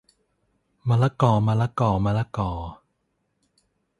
[0.89, 2.51] มะละกอมะละกอมะละกอ